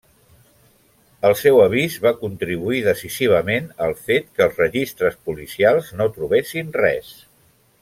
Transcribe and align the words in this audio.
El 1.27 1.35
seu 1.41 1.59
avís 1.65 1.97
va 2.05 2.13
contribuir 2.21 2.79
decisivament 2.87 3.69
al 3.89 3.93
fet 4.09 4.33
que 4.39 4.45
els 4.47 4.59
registres 4.65 5.21
policials 5.29 5.93
no 6.01 6.09
trobessin 6.19 6.75
res. 6.83 7.15